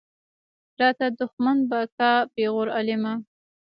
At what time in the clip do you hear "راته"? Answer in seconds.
0.79-1.05